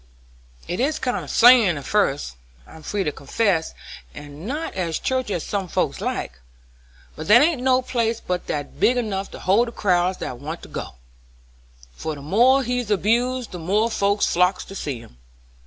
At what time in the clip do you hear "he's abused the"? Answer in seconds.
12.63-13.59